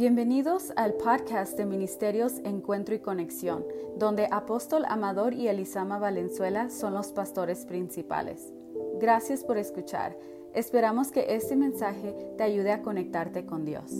[0.00, 3.66] Bienvenidos al podcast de Ministerios Encuentro y Conexión,
[3.98, 8.50] donde Apóstol Amador y Elisama Valenzuela son los pastores principales.
[8.98, 10.16] Gracias por escuchar.
[10.54, 13.92] Esperamos que este mensaje te ayude a conectarte con Dios.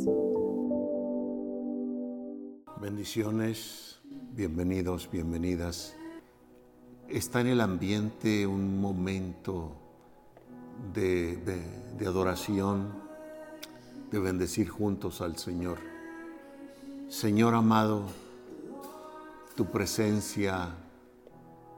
[2.81, 4.01] Bendiciones,
[4.33, 5.95] bienvenidos, bienvenidas.
[7.09, 9.73] Está en el ambiente un momento
[10.95, 12.91] de, de adoración,
[14.11, 15.90] de bendecir juntos al Señor.
[17.11, 18.05] Señor amado,
[19.57, 20.69] tu presencia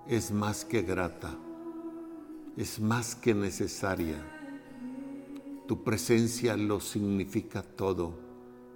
[0.06, 1.30] es más que grata,
[2.54, 4.22] es más que necesaria.
[5.66, 8.12] Tu presencia lo significa todo,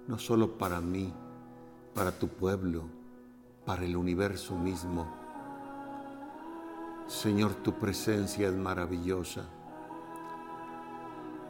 [0.07, 1.13] no solo para mí,
[1.93, 2.85] para tu pueblo,
[3.63, 5.05] para el universo mismo.
[7.05, 9.47] Señor, tu presencia es maravillosa.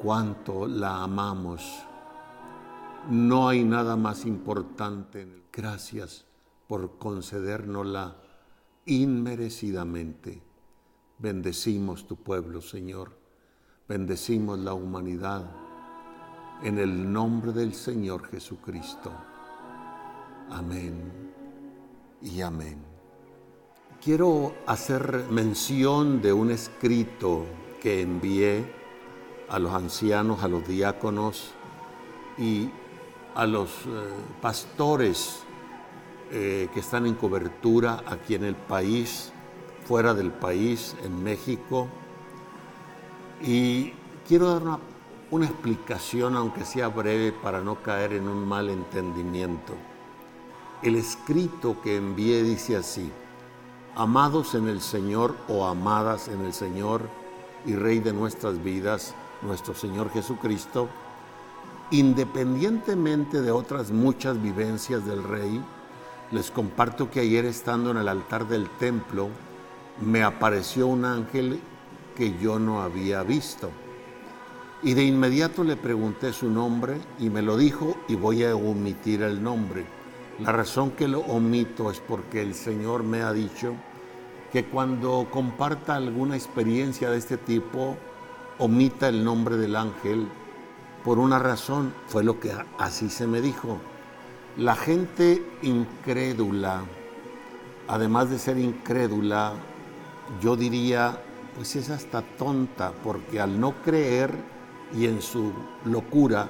[0.02, 1.87] Cuánto la amamos
[3.10, 5.28] no hay nada más importante.
[5.52, 6.26] Gracias
[6.68, 8.16] por concedérnosla
[8.86, 10.42] inmerecidamente.
[11.20, 13.18] Bendecimos tu pueblo, Señor.
[13.88, 15.50] Bendecimos la humanidad
[16.64, 19.12] en el nombre del Señor Jesucristo.
[20.50, 21.12] Amén
[22.22, 22.78] y amén.
[24.04, 27.46] Quiero hacer mención de un escrito
[27.82, 28.72] que envié
[29.50, 31.52] a los ancianos, a los diáconos
[32.38, 32.70] y
[33.38, 33.70] a los eh,
[34.42, 35.44] pastores
[36.32, 39.32] eh, que están en cobertura aquí en el país,
[39.86, 41.88] fuera del país, en México.
[43.40, 43.94] Y
[44.28, 44.80] quiero dar una,
[45.30, 49.74] una explicación, aunque sea breve, para no caer en un mal entendimiento.
[50.82, 53.12] El escrito que envié dice así,
[53.96, 57.08] amados en el Señor o amadas en el Señor
[57.68, 59.14] y Rey de nuestras vidas,
[59.44, 60.90] nuestro Señor Jesucristo,
[61.92, 65.64] Independientemente de otras muchas vivencias del rey,
[66.32, 69.30] les comparto que ayer estando en el altar del templo,
[70.02, 71.62] me apareció un ángel
[72.18, 73.72] que yo no había visto.
[74.84, 79.22] Y de inmediato le pregunté su nombre y me lo dijo y voy a omitir
[79.22, 79.86] el nombre.
[80.40, 83.74] La razón que lo omito es porque el Señor me ha dicho
[84.52, 87.96] que cuando comparta alguna experiencia de este tipo,
[88.60, 90.28] omita el nombre del ángel
[91.08, 93.78] por una razón, fue lo que así se me dijo.
[94.58, 96.82] La gente incrédula,
[97.88, 99.54] además de ser incrédula,
[100.42, 101.18] yo diría,
[101.56, 104.36] pues es hasta tonta, porque al no creer
[104.94, 105.54] y en su
[105.86, 106.50] locura,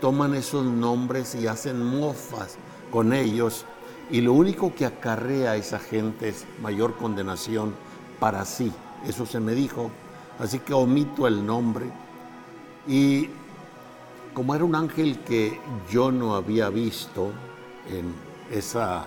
[0.00, 2.56] toman esos nombres y hacen mofas
[2.90, 3.66] con ellos,
[4.10, 7.72] y lo único que acarrea a esa gente es mayor condenación
[8.18, 8.72] para sí.
[9.06, 9.92] Eso se me dijo,
[10.40, 11.86] así que omito el nombre.
[12.88, 13.28] Y
[14.34, 15.60] como era un ángel que
[15.90, 17.30] yo no había visto
[17.88, 18.14] en
[18.50, 19.06] esa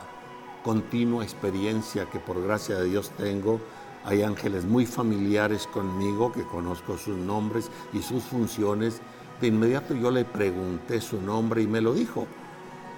[0.64, 3.60] continua experiencia que por gracia de Dios tengo,
[4.04, 9.02] hay ángeles muy familiares conmigo que conozco sus nombres y sus funciones.
[9.42, 12.28] De inmediato yo le pregunté su nombre y me lo dijo.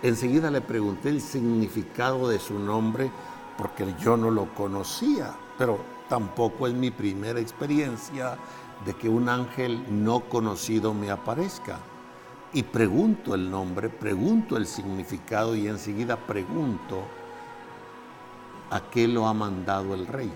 [0.03, 3.09] Enseguida le pregunté el significado de su nombre
[3.57, 8.37] porque yo no lo conocía, pero tampoco es mi primera experiencia
[8.85, 11.79] de que un ángel no conocido me aparezca
[12.53, 17.03] y pregunto el nombre, pregunto el significado y enseguida pregunto
[18.69, 20.31] a qué lo ha mandado el rey.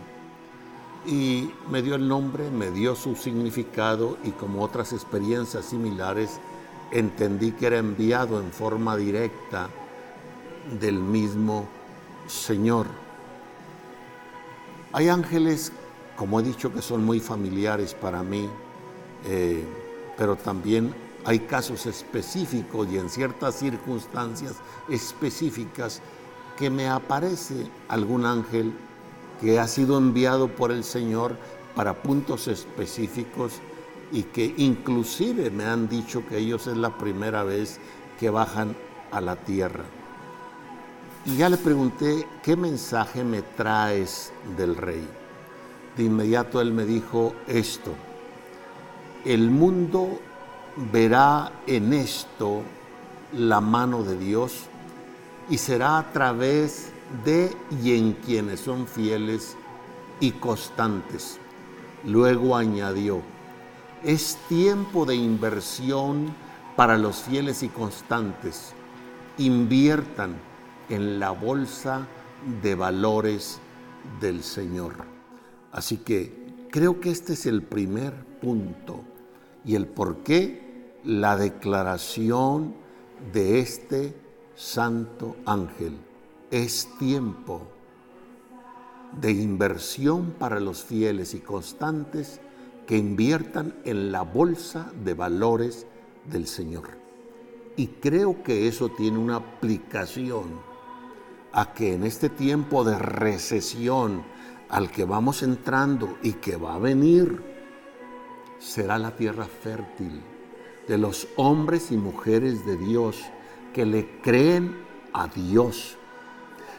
[1.05, 6.39] Y me dio el nombre, me dio su significado y como otras experiencias similares,
[6.91, 9.69] entendí que era enviado en forma directa
[10.79, 11.65] del mismo
[12.27, 12.85] Señor.
[14.93, 15.71] Hay ángeles,
[16.17, 18.49] como he dicho, que son muy familiares para mí,
[19.25, 19.63] eh,
[20.17, 20.93] pero también
[21.25, 24.55] hay casos específicos y en ciertas circunstancias
[24.89, 26.01] específicas
[26.57, 28.73] que me aparece algún ángel
[29.39, 31.35] que ha sido enviado por el Señor
[31.75, 33.53] para puntos específicos
[34.11, 37.79] y que inclusive me han dicho que ellos es la primera vez
[38.19, 38.75] que bajan
[39.11, 39.85] a la tierra.
[41.25, 45.07] Y ya le pregunté, ¿qué mensaje me traes del rey?
[45.95, 47.93] De inmediato él me dijo esto,
[49.23, 50.19] el mundo
[50.75, 52.63] verá en esto
[53.33, 54.65] la mano de Dios
[55.49, 56.91] y será a través
[57.25, 59.55] de y en quienes son fieles
[60.19, 61.39] y constantes.
[62.05, 63.21] Luego añadió,
[64.03, 66.33] es tiempo de inversión
[66.75, 68.73] para los fieles y constantes.
[69.37, 70.35] Inviertan
[70.89, 72.07] en la bolsa
[72.61, 73.59] de valores
[74.19, 74.93] del Señor.
[75.71, 79.03] Así que creo que este es el primer punto
[79.65, 82.75] y el por qué la declaración
[83.33, 84.15] de este
[84.55, 85.97] santo ángel,
[86.49, 87.61] es tiempo
[89.19, 92.39] de inversión para los fieles y constantes
[92.85, 95.87] que inviertan en la bolsa de valores
[96.29, 96.89] del Señor.
[97.75, 100.59] Y creo que eso tiene una aplicación
[101.53, 104.23] a que en este tiempo de recesión
[104.69, 107.50] al que vamos entrando y que va a venir,
[108.61, 110.21] será la tierra fértil
[110.87, 113.19] de los hombres y mujeres de Dios
[113.73, 114.77] que le creen
[115.13, 115.97] a Dios.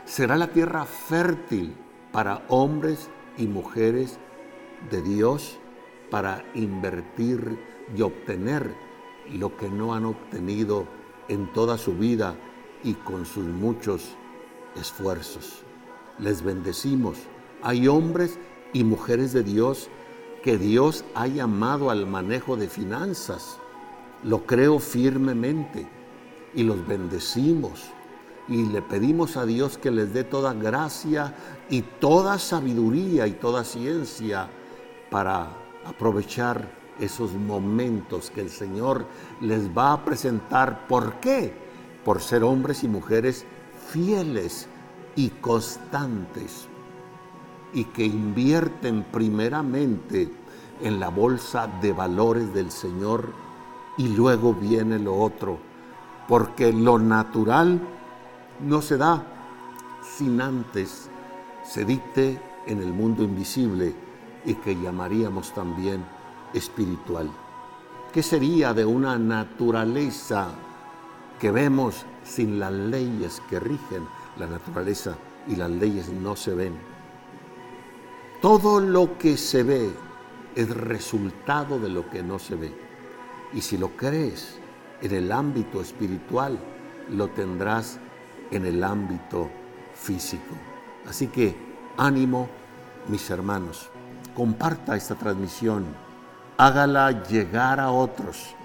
[0.04, 1.74] Será la tierra fértil
[2.12, 4.18] para hombres y mujeres
[4.90, 5.58] de Dios
[6.10, 7.58] para invertir
[7.96, 8.74] y obtener
[9.32, 10.86] lo que no han obtenido
[11.28, 12.36] en toda su vida
[12.84, 14.16] y con sus muchos
[14.76, 15.62] esfuerzos.
[16.18, 17.18] Les bendecimos.
[17.62, 18.38] Hay hombres
[18.72, 19.88] y mujeres de Dios
[20.42, 23.58] que Dios ha llamado al manejo de finanzas.
[24.24, 25.88] Lo creo firmemente
[26.54, 27.84] y los bendecimos
[28.48, 31.34] y le pedimos a Dios que les dé toda gracia
[31.70, 34.48] y toda sabiduría y toda ciencia
[35.10, 35.48] para
[35.86, 36.68] aprovechar
[36.98, 39.06] esos momentos que el Señor
[39.40, 40.86] les va a presentar.
[40.88, 41.54] ¿Por qué?
[42.04, 43.44] Por ser hombres y mujeres
[43.90, 44.66] fieles
[45.14, 46.68] y constantes
[47.72, 50.30] y que invierten primeramente
[50.80, 53.32] en la bolsa de valores del Señor
[53.96, 55.58] y luego viene lo otro,
[56.28, 57.80] porque lo natural
[58.60, 59.26] no se da
[60.02, 61.08] sin antes
[61.64, 63.94] se dicte en el mundo invisible
[64.44, 66.04] y que llamaríamos también
[66.52, 67.30] espiritual.
[68.12, 70.48] ¿Qué sería de una naturaleza
[71.38, 75.16] que vemos sin las leyes que rigen la naturaleza
[75.48, 76.91] y las leyes no se ven?
[78.42, 79.88] Todo lo que se ve
[80.56, 82.74] es resultado de lo que no se ve.
[83.54, 84.58] Y si lo crees
[85.00, 86.58] en el ámbito espiritual,
[87.08, 88.00] lo tendrás
[88.50, 89.48] en el ámbito
[89.94, 90.56] físico.
[91.08, 91.54] Así que
[91.96, 92.48] ánimo,
[93.06, 93.88] mis hermanos,
[94.34, 95.84] comparta esta transmisión,
[96.56, 98.56] hágala llegar a otros,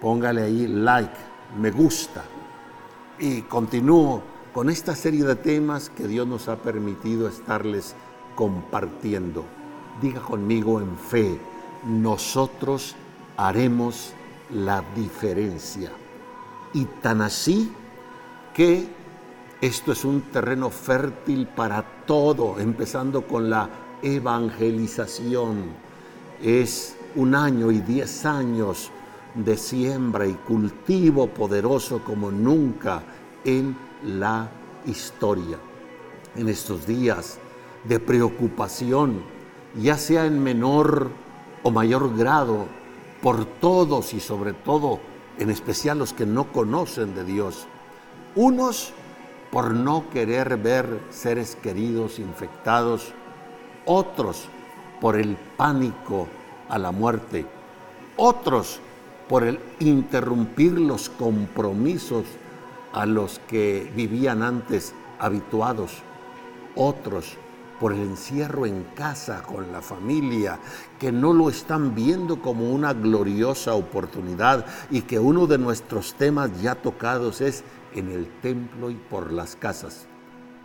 [0.00, 1.14] póngale ahí like,
[1.56, 2.24] me gusta
[3.20, 4.22] y continúo
[4.52, 7.94] con esta serie de temas que Dios nos ha permitido estarles
[8.34, 9.44] compartiendo.
[10.00, 11.38] Diga conmigo en fe,
[11.86, 12.96] nosotros
[13.36, 14.12] haremos
[14.54, 15.90] la diferencia.
[16.72, 17.72] Y tan así
[18.54, 18.88] que
[19.60, 23.68] esto es un terreno fértil para todo, empezando con la
[24.02, 25.64] evangelización.
[26.42, 28.90] Es un año y diez años
[29.34, 33.02] de siembra y cultivo poderoso como nunca
[33.44, 34.48] en la
[34.86, 35.58] historia.
[36.36, 37.38] En estos días
[37.84, 39.22] de preocupación,
[39.74, 41.10] ya sea en menor
[41.62, 42.66] o mayor grado,
[43.22, 44.98] por todos y sobre todo,
[45.38, 47.66] en especial los que no conocen de Dios.
[48.34, 48.92] Unos
[49.50, 53.12] por no querer ver seres queridos infectados,
[53.84, 54.48] otros
[55.00, 56.28] por el pánico
[56.68, 57.46] a la muerte,
[58.16, 58.80] otros
[59.28, 62.24] por el interrumpir los compromisos
[62.92, 65.98] a los que vivían antes habituados,
[66.74, 67.36] otros
[67.80, 70.60] por el encierro en casa con la familia,
[70.98, 76.60] que no lo están viendo como una gloriosa oportunidad y que uno de nuestros temas
[76.60, 80.06] ya tocados es en el templo y por las casas,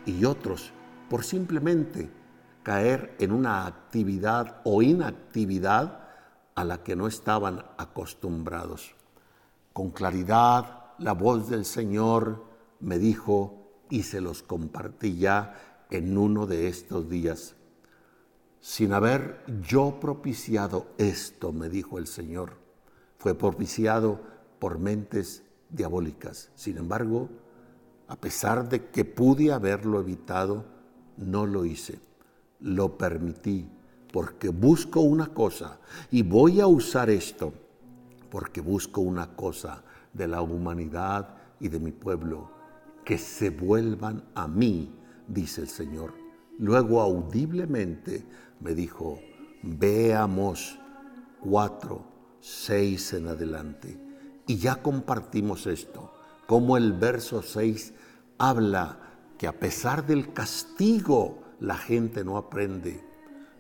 [0.05, 0.74] y otros
[1.10, 2.12] por simplemente
[2.63, 6.01] caer en una actividad o inactividad
[6.53, 8.93] a la que no estaban acostumbrados.
[9.72, 12.43] Con claridad la voz del Señor
[12.81, 17.55] me dijo y se los compartí ya en uno de estos días.
[18.59, 22.53] Sin haber yo propiciado esto, me dijo el Señor,
[23.17, 24.19] fue propiciado
[24.59, 26.49] por mentes diabólicas.
[26.55, 27.29] Sin embargo,
[28.07, 30.65] a pesar de que pude haberlo evitado,
[31.17, 31.99] no lo hice.
[32.59, 33.69] Lo permití
[34.11, 37.53] porque busco una cosa y voy a usar esto
[38.35, 42.49] porque busco una cosa de la humanidad y de mi pueblo,
[43.05, 44.93] que se vuelvan a mí,
[45.27, 46.13] dice el Señor.
[46.58, 48.25] Luego audiblemente
[48.60, 49.20] me dijo,
[49.62, 50.79] veamos
[51.41, 52.05] cuatro,
[52.39, 54.00] seis en adelante.
[54.48, 56.13] Y ya compartimos esto,
[56.46, 57.94] como el verso 6
[58.38, 59.00] habla
[59.38, 63.03] que a pesar del castigo la gente no aprende.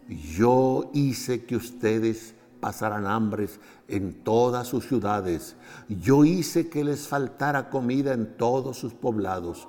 [0.07, 5.55] Yo hice que ustedes pasaran hambres en todas sus ciudades.
[5.89, 9.67] Yo hice que les faltara comida en todos sus poblados.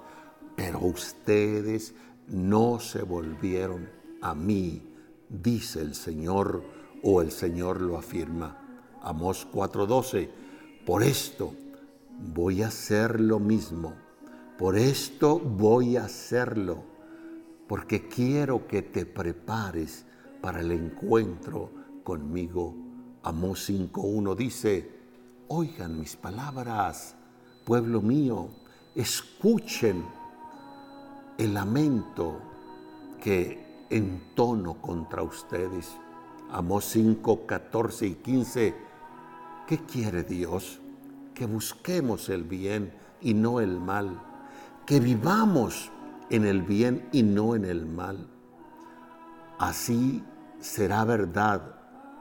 [0.57, 1.95] Pero ustedes
[2.29, 3.89] no se volvieron
[4.23, 4.83] a mí,
[5.29, 6.65] dice el Señor,
[7.03, 8.59] o el Señor lo afirma.
[9.03, 10.31] Amós 4:12
[10.87, 11.53] por esto
[12.33, 13.95] voy a hacer lo mismo
[14.57, 16.83] Por esto voy a hacerlo,
[17.69, 20.07] porque quiero que te prepares
[20.41, 21.71] para el encuentro
[22.03, 22.75] conmigo.
[23.23, 24.91] Amós 5.1 dice,
[25.49, 27.17] oigan mis palabras,
[27.67, 28.49] pueblo mío,
[28.95, 30.07] escuchen
[31.39, 32.41] el lamento
[33.21, 35.97] que entono contra ustedes.
[36.51, 38.75] Amós 5, 14 y 15.
[39.67, 40.81] ¿Qué quiere Dios?
[41.35, 44.23] Que busquemos el bien y no el mal.
[44.87, 45.91] Que vivamos
[46.31, 48.29] en el bien y no en el mal.
[49.59, 50.23] Así
[50.61, 51.75] será verdad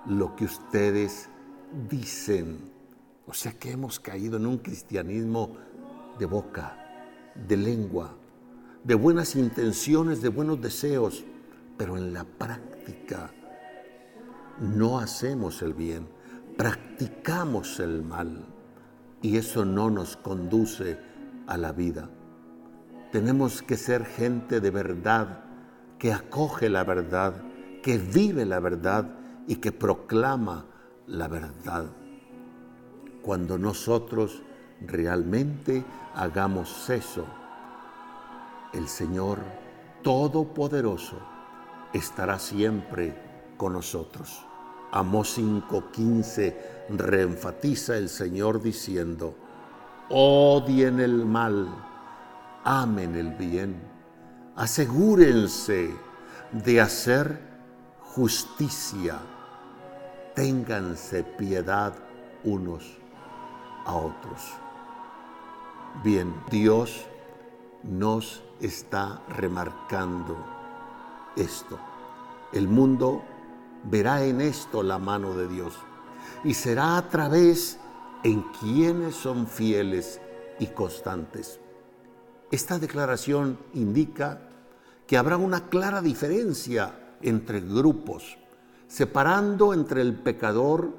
[0.05, 1.29] lo que ustedes
[1.89, 2.71] dicen.
[3.27, 5.55] O sea que hemos caído en un cristianismo
[6.19, 6.77] de boca,
[7.35, 8.15] de lengua,
[8.85, 11.25] de buenas intenciones, de buenos deseos,
[11.75, 13.31] pero en la práctica
[14.59, 16.07] no hacemos el bien,
[16.55, 18.45] practicamos el mal
[19.23, 20.99] y eso no nos conduce
[21.47, 22.09] a la vida.
[23.11, 25.45] Tenemos que ser gente de verdad,
[25.97, 27.33] que acoge la verdad,
[27.81, 29.15] que vive la verdad
[29.47, 30.67] y que proclama
[31.07, 31.85] la verdad.
[33.23, 34.43] Cuando nosotros
[34.79, 37.25] realmente hagamos eso,
[38.75, 39.39] el Señor
[40.03, 41.17] Todopoderoso
[41.93, 43.15] estará siempre
[43.57, 44.45] con nosotros.
[44.91, 46.55] Amós 5:15
[46.89, 49.35] reenfatiza el Señor diciendo,
[50.09, 51.67] odien el mal,
[52.63, 53.81] amen el bien,
[54.55, 55.89] asegúrense
[56.51, 57.39] de hacer
[58.01, 59.17] justicia,
[60.35, 61.93] ténganse piedad
[62.43, 62.83] unos
[63.85, 64.41] a otros.
[66.03, 67.05] Bien, Dios
[67.89, 70.35] nos está remarcando
[71.35, 71.79] esto.
[72.51, 73.23] El mundo
[73.83, 75.73] verá en esto la mano de Dios
[76.43, 77.79] y será a través
[78.23, 80.19] en quienes son fieles
[80.59, 81.59] y constantes.
[82.51, 84.49] Esta declaración indica
[85.05, 88.37] que habrá una clara diferencia entre grupos,
[88.87, 90.93] separando entre el pecador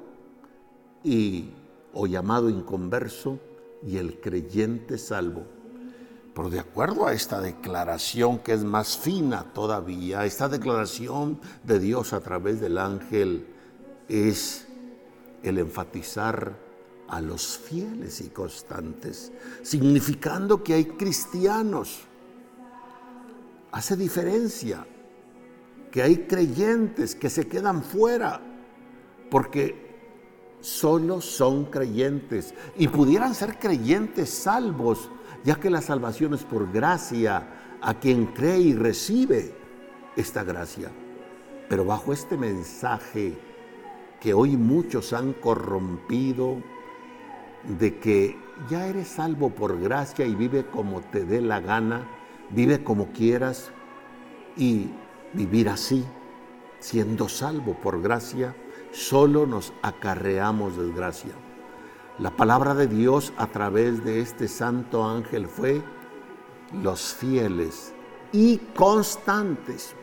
[1.03, 1.51] y
[1.93, 3.39] o llamado inconverso
[3.85, 5.56] y el creyente salvo.
[6.37, 12.13] Pero de acuerdo a esta declaración que es más fina todavía, esta declaración de Dios
[12.13, 13.47] a través del ángel
[14.07, 14.67] es
[15.41, 16.55] el enfatizar
[17.07, 19.31] a los fieles y constantes,
[19.63, 22.01] significando que hay cristianos.
[23.71, 24.85] Hace diferencia
[25.89, 28.39] que hay creyentes que se quedan fuera
[29.31, 29.87] porque
[30.61, 35.09] solo son creyentes y pudieran ser creyentes salvos
[35.47, 37.47] ya que la salvación es por gracia
[37.81, 39.55] a quien cree y recibe
[40.17, 40.91] esta gracia.
[41.69, 43.33] Pero bajo este mensaje
[44.19, 46.61] que hoy muchos han corrompido,
[47.79, 48.37] de que
[48.69, 52.05] ya eres salvo por gracia y vive como te dé la gana,
[52.49, 53.71] vive como quieras
[54.57, 54.89] y
[55.31, 56.03] vivir así,
[56.79, 58.53] siendo salvo por gracia,
[58.91, 61.46] solo nos acarreamos desgracia.
[62.19, 65.83] La palabra de Dios a través de este santo ángel fue
[66.81, 67.93] los fieles
[68.31, 69.93] y constantes.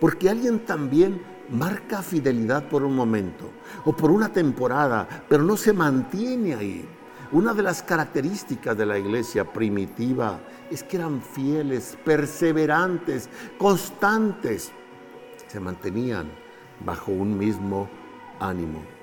[0.00, 3.50] Porque alguien también marca fidelidad por un momento
[3.84, 6.88] o por una temporada, pero no se mantiene ahí.
[7.32, 10.38] Una de las características de la iglesia primitiva
[10.70, 13.28] es que eran fieles, perseverantes,
[13.58, 14.70] constantes.
[15.48, 16.30] Se mantenían
[16.84, 17.88] bajo un mismo
[18.38, 18.93] ánimo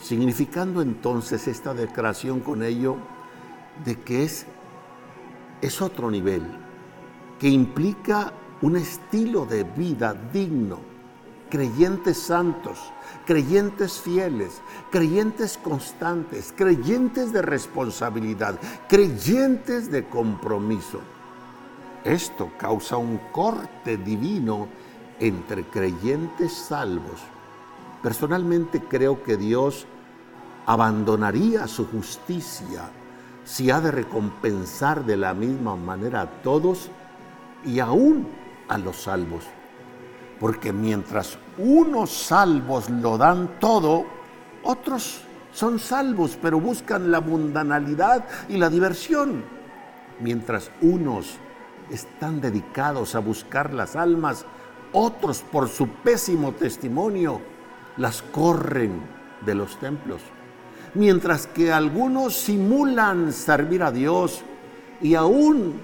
[0.00, 2.96] significando entonces esta declaración con ello
[3.84, 4.46] de que es,
[5.60, 6.42] es otro nivel,
[7.38, 8.32] que implica
[8.62, 10.78] un estilo de vida digno,
[11.50, 12.78] creyentes santos,
[13.26, 14.60] creyentes fieles,
[14.90, 18.58] creyentes constantes, creyentes de responsabilidad,
[18.88, 21.00] creyentes de compromiso.
[22.04, 24.68] Esto causa un corte divino
[25.18, 27.20] entre creyentes salvos
[28.04, 29.86] Personalmente creo que Dios
[30.66, 32.82] abandonaría su justicia
[33.44, 36.90] si ha de recompensar de la misma manera a todos
[37.64, 38.28] y aún
[38.68, 39.44] a los salvos.
[40.38, 44.04] Porque mientras unos salvos lo dan todo,
[44.64, 45.22] otros
[45.54, 49.42] son salvos, pero buscan la mundanalidad y la diversión.
[50.20, 51.38] Mientras unos
[51.90, 54.44] están dedicados a buscar las almas,
[54.92, 57.53] otros por su pésimo testimonio
[57.96, 59.00] las corren
[59.44, 60.20] de los templos.
[60.94, 64.42] Mientras que algunos simulan servir a Dios
[65.00, 65.74] y aún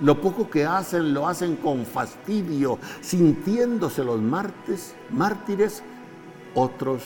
[0.00, 5.82] lo poco que hacen lo hacen con fastidio, sintiéndose los martes, mártires,
[6.54, 7.02] otros,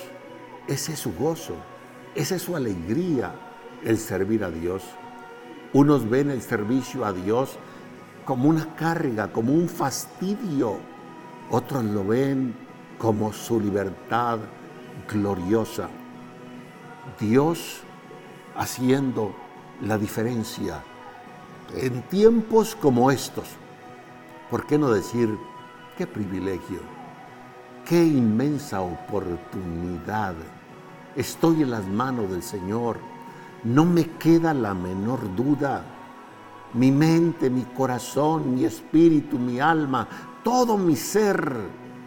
[0.67, 1.55] ese es su gozo,
[2.15, 3.35] esa es su alegría,
[3.85, 4.83] el servir a Dios.
[5.73, 7.59] Unos ven el servicio a Dios
[8.25, 10.79] como una carga, como un fastidio.
[11.50, 12.55] Otros lo ven
[12.99, 14.38] como su libertad
[15.11, 15.88] gloriosa.
[17.19, 17.81] Dios
[18.57, 19.35] haciendo
[19.83, 20.83] la diferencia
[21.75, 23.47] en tiempos como estos.
[24.50, 25.37] ¿Por qué no decir
[25.97, 26.81] qué privilegio,
[27.87, 30.35] qué inmensa oportunidad?
[31.14, 32.99] Estoy en las manos del Señor.
[33.64, 35.85] No me queda la menor duda.
[36.75, 40.07] Mi mente, mi corazón, mi espíritu, mi alma,
[40.43, 41.52] todo mi ser,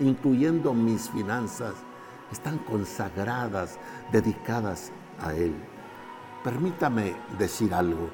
[0.01, 1.75] incluyendo mis finanzas,
[2.31, 3.77] están consagradas,
[4.11, 4.91] dedicadas
[5.21, 5.53] a Él.
[6.43, 8.09] Permítame decir algo.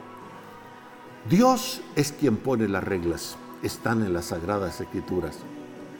[1.29, 5.39] Dios es quien pone las reglas, están en las sagradas escrituras.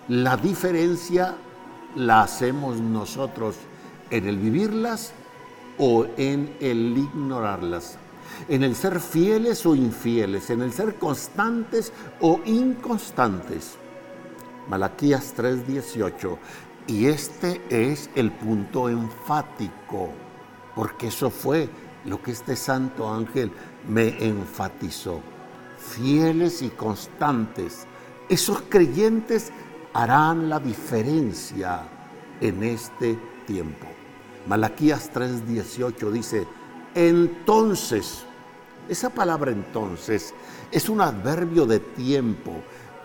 [0.08, 1.36] La diferencia
[1.96, 3.56] la hacemos nosotros
[4.10, 5.14] en el vivirlas
[5.78, 7.98] o en el ignorarlas,
[8.48, 11.92] en el ser fieles o infieles, en el ser constantes
[12.22, 13.78] o inconstantes.
[14.70, 16.38] Malaquías 3:18.
[16.88, 20.10] Y este es el punto enfático,
[20.76, 21.70] porque eso fue
[22.06, 23.52] lo que este santo ángel
[23.88, 25.22] me enfatizó.
[25.78, 27.86] Fieles y constantes,
[28.30, 29.52] esos creyentes
[29.94, 31.82] harán la diferencia
[32.40, 33.88] en este tiempo.
[34.48, 36.48] Malaquías 3:18 dice,
[36.96, 38.24] entonces,
[38.88, 40.34] esa palabra entonces
[40.72, 42.54] es un adverbio de tiempo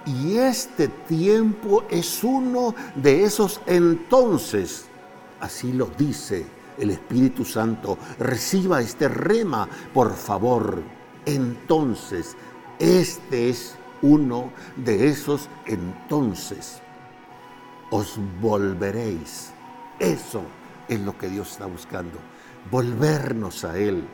[0.06, 4.86] y este tiempo es uno de esos entonces.
[5.40, 6.46] Así lo dice
[6.78, 7.98] el Espíritu Santo.
[8.18, 10.82] Reciba este rema, por favor.
[11.24, 12.36] Entonces,
[12.78, 16.80] este es uno de esos entonces.
[17.90, 19.52] Os volveréis.
[19.98, 20.42] Eso
[20.88, 22.18] es lo que Dios está buscando.
[22.70, 24.04] Volvernos a Él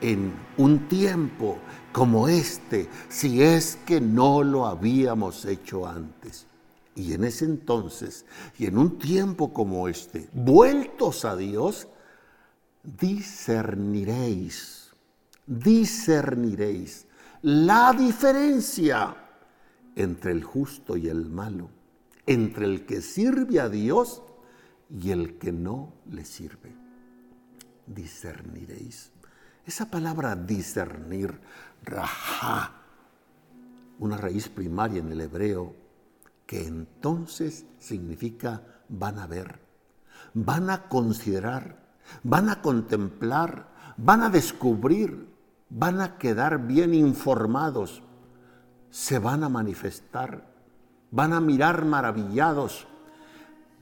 [0.00, 1.58] en un tiempo
[1.92, 6.46] como este, si es que no lo habíamos hecho antes.
[6.94, 8.26] Y en ese entonces,
[8.58, 11.88] y en un tiempo como este, vueltos a Dios,
[12.82, 14.90] discerniréis,
[15.46, 17.06] discerniréis
[17.42, 19.16] la diferencia
[19.94, 21.70] entre el justo y el malo,
[22.26, 24.22] entre el que sirve a Dios
[24.90, 26.74] y el que no le sirve.
[27.86, 29.12] Discerniréis.
[29.68, 31.38] Esa palabra discernir,
[31.84, 32.72] raja,
[33.98, 35.74] una raíz primaria en el hebreo,
[36.46, 39.60] que entonces significa van a ver,
[40.32, 41.84] van a considerar,
[42.22, 45.28] van a contemplar, van a descubrir,
[45.68, 48.02] van a quedar bien informados,
[48.88, 50.46] se van a manifestar,
[51.10, 52.86] van a mirar maravillados,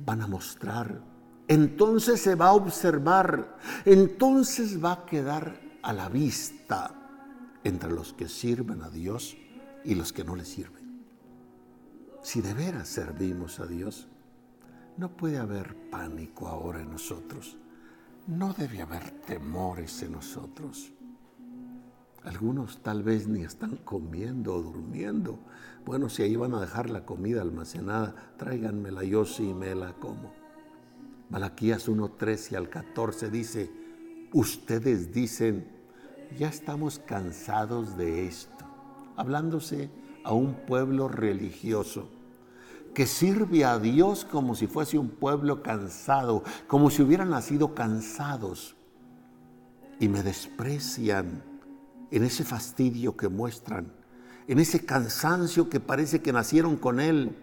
[0.01, 1.01] van a mostrar,
[1.47, 6.93] entonces se va a observar, entonces va a quedar a la vista
[7.63, 9.37] entre los que sirven a Dios
[9.85, 11.05] y los que no le sirven.
[12.23, 14.09] Si de veras servimos a Dios,
[14.97, 17.57] no puede haber pánico ahora en nosotros.
[18.27, 20.93] No debe haber temores en nosotros.
[22.25, 25.39] Algunos tal vez ni están comiendo o durmiendo.
[25.85, 30.35] Bueno, si ahí van a dejar la comida almacenada, tráiganmela yo sí me la como.
[31.31, 33.71] Malaquías 1, 13 al 14 dice,
[34.33, 35.76] ustedes dicen,
[36.37, 38.65] ya estamos cansados de esto,
[39.17, 39.91] hablándose
[40.25, 42.09] a un pueblo religioso
[42.97, 48.75] que sirve a Dios como si fuese un pueblo cansado, como si hubieran nacido cansados
[50.01, 51.43] y me desprecian
[52.11, 53.93] en ese fastidio que muestran,
[54.49, 57.37] en ese cansancio que parece que nacieron con él.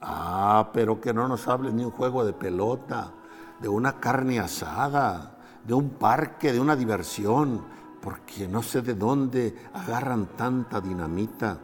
[0.00, 3.12] Ah, pero que no nos hablen ni un juego de pelota,
[3.60, 7.64] de una carne asada, de un parque, de una diversión,
[8.00, 11.60] porque no sé de dónde agarran tanta dinamita,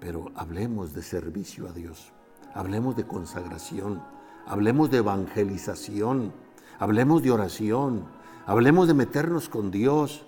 [0.00, 2.12] pero hablemos de servicio a Dios,
[2.54, 4.02] hablemos de consagración,
[4.46, 6.32] hablemos de evangelización,
[6.78, 8.06] hablemos de oración,
[8.46, 10.26] hablemos de meternos con Dios.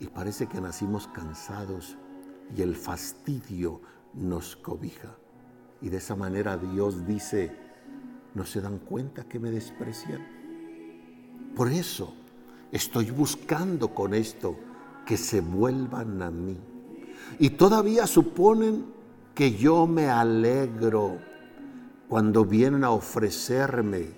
[0.00, 1.96] Y parece que nacimos cansados
[2.56, 3.80] y el fastidio
[4.14, 5.16] nos cobija.
[5.80, 7.56] Y de esa manera Dios dice,
[8.34, 10.24] ¿no se dan cuenta que me desprecian?
[11.56, 12.14] Por eso
[12.70, 14.56] estoy buscando con esto
[15.08, 16.60] que se vuelvan a mí.
[17.38, 18.84] Y todavía suponen
[19.34, 21.16] que yo me alegro
[22.10, 24.10] cuando vienen a ofrecerme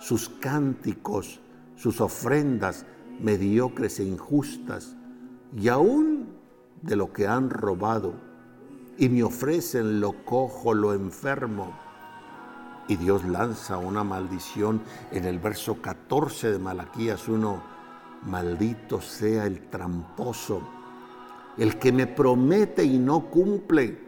[0.00, 1.40] sus cánticos,
[1.76, 2.84] sus ofrendas
[3.20, 4.96] mediocres e injustas,
[5.56, 6.30] y aún
[6.82, 8.14] de lo que han robado,
[8.98, 11.78] y me ofrecen lo cojo, lo enfermo.
[12.88, 17.73] Y Dios lanza una maldición en el verso 14 de Malaquías 1
[18.24, 20.62] Maldito sea el tramposo,
[21.58, 23.98] el que me promete y no cumple,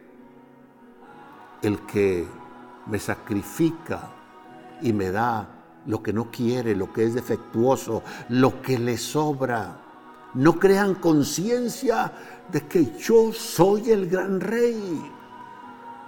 [1.63, 2.27] el que
[2.87, 4.11] me sacrifica
[4.81, 5.49] y me da
[5.87, 9.81] lo que no quiere, lo que es defectuoso, lo que le sobra.
[10.35, 12.13] No crean conciencia
[12.51, 15.13] de que yo soy el gran rey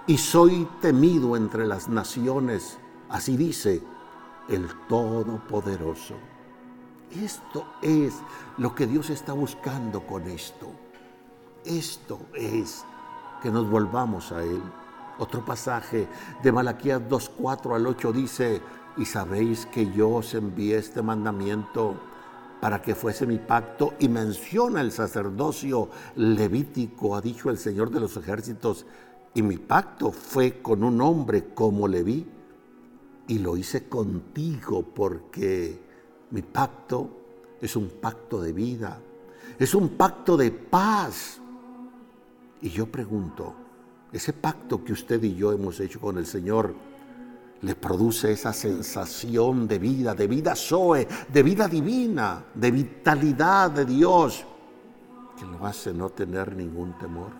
[0.07, 2.77] y soy temido entre las naciones.
[3.09, 3.81] Así dice
[4.49, 6.15] el Todopoderoso.
[7.11, 8.13] Esto es
[8.57, 10.67] lo que Dios está buscando con esto.
[11.65, 12.83] Esto es
[13.41, 14.61] que nos volvamos a Él.
[15.17, 16.07] Otro pasaje
[16.43, 18.61] de Malaquías 2.4 al 8 dice,
[18.97, 21.99] y sabéis que yo os envié este mandamiento
[22.61, 28.01] para que fuese mi pacto, y menciona el sacerdocio levítico, ha dicho el Señor de
[28.01, 28.85] los ejércitos,
[29.33, 32.27] y mi pacto fue con un hombre como Leví,
[33.27, 35.88] y lo hice contigo porque
[36.31, 37.09] mi pacto
[37.61, 38.99] es un pacto de vida,
[39.57, 41.39] es un pacto de paz.
[42.61, 43.55] Y yo pregunto,
[44.11, 46.73] ese pacto que usted y yo hemos hecho con el Señor,
[47.61, 53.85] le produce esa sensación de vida, de vida Zoe, de vida divina, de vitalidad de
[53.85, 54.45] Dios,
[55.37, 57.31] que lo hace no tener ningún temor.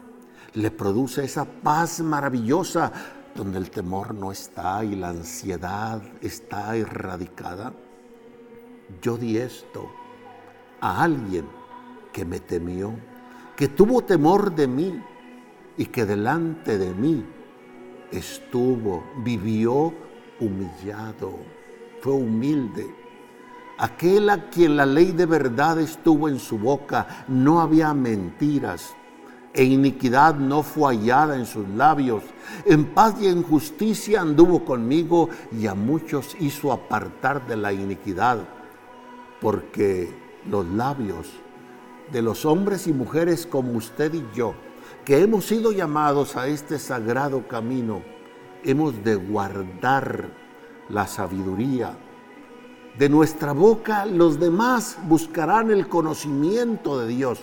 [0.54, 2.92] Le produce esa paz maravillosa
[3.34, 7.72] donde el temor no está y la ansiedad está erradicada.
[9.02, 9.90] Yo di esto
[10.82, 11.46] a alguien
[12.12, 12.94] que me temió,
[13.56, 15.04] que tuvo temor de mí
[15.78, 17.26] y que delante de mí
[18.12, 19.94] estuvo, vivió
[20.40, 21.38] humillado,
[22.02, 22.88] fue humilde.
[23.78, 28.94] Aquel a quien la ley de verdad estuvo en su boca, no había mentiras,
[29.54, 32.24] e iniquidad no fue hallada en sus labios.
[32.66, 38.40] En paz y en justicia anduvo conmigo y a muchos hizo apartar de la iniquidad,
[39.42, 40.14] porque
[40.50, 41.28] los labios
[42.12, 44.54] de los hombres y mujeres como usted y yo,
[45.06, 48.02] que hemos sido llamados a este sagrado camino,
[48.64, 50.30] hemos de guardar
[50.90, 51.98] la sabiduría.
[52.98, 57.40] De nuestra boca los demás buscarán el conocimiento de Dios.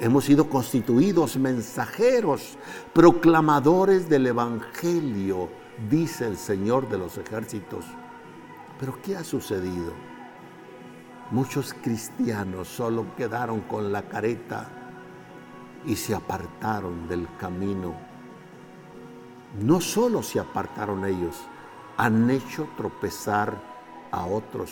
[0.00, 2.56] Hemos sido constituidos mensajeros,
[2.94, 5.50] proclamadores del Evangelio,
[5.90, 7.84] dice el Señor de los ejércitos.
[8.78, 10.09] Pero ¿qué ha sucedido?
[11.30, 14.68] Muchos cristianos solo quedaron con la careta
[15.86, 18.10] y se apartaron del camino
[19.58, 21.36] no solo se apartaron ellos,
[21.96, 23.60] han hecho tropezar
[24.12, 24.70] a otros.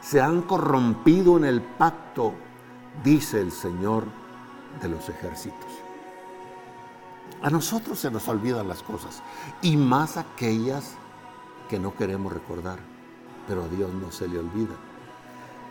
[0.00, 2.34] Se han corrompido en el pacto,
[3.04, 4.04] dice el Señor
[4.82, 5.70] de los ejércitos.
[7.42, 9.22] A nosotros se nos olvidan las cosas,
[9.62, 10.94] y más aquellas
[11.68, 12.78] que no queremos recordar,
[13.46, 14.74] pero a Dios no se le olvida.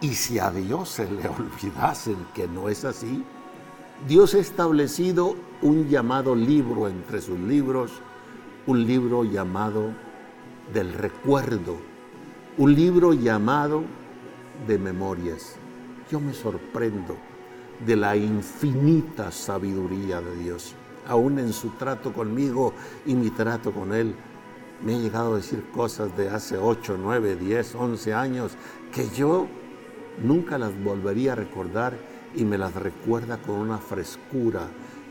[0.01, 3.23] Y si a Dios se le olvidasen que no es así,
[4.07, 7.91] Dios ha establecido un llamado libro entre sus libros
[8.69, 9.93] un libro llamado
[10.71, 11.77] del recuerdo,
[12.59, 13.83] un libro llamado
[14.67, 15.55] de memorias.
[16.11, 17.17] Yo me sorprendo
[17.83, 20.75] de la infinita sabiduría de Dios.
[21.07, 22.73] Aún en su trato conmigo
[23.07, 24.13] y mi trato con Él,
[24.83, 28.51] me he llegado a decir cosas de hace 8, 9, 10, 11 años
[28.93, 29.47] que yo
[30.21, 31.93] nunca las volvería a recordar
[32.35, 34.67] y me las recuerda con una frescura,